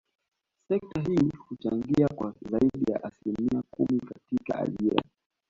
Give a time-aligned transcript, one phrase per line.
[0.67, 5.03] Sekta hii huchangia kwa zaidi ya asilimia kumi katika ajira